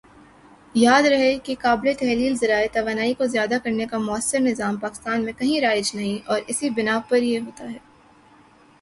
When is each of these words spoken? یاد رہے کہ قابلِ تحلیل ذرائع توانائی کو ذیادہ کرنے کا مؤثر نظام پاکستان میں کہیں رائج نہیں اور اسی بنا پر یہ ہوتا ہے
یاد 0.75 1.03
رہے 1.03 1.37
کہ 1.39 1.55
قابلِ 1.61 1.93
تحلیل 1.97 2.33
ذرائع 2.35 2.67
توانائی 2.73 3.13
کو 3.13 3.25
ذیادہ 3.25 3.57
کرنے 3.63 3.85
کا 3.85 3.97
مؤثر 3.97 4.39
نظام 4.39 4.77
پاکستان 4.77 5.25
میں 5.25 5.33
کہیں 5.33 5.59
رائج 5.61 5.95
نہیں 5.95 6.27
اور 6.29 6.39
اسی 6.47 6.69
بنا 6.69 6.99
پر 7.09 7.21
یہ 7.23 7.39
ہوتا 7.39 7.71
ہے 7.71 7.77